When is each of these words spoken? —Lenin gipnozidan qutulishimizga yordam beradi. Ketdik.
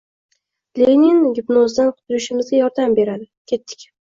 —Lenin 0.83 1.19
gipnozidan 1.39 1.93
qutulishimizga 1.99 2.59
yordam 2.63 2.99
beradi. 3.03 3.29
Ketdik. 3.53 3.89